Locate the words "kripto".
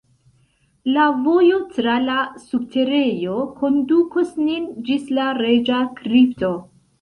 6.03-6.53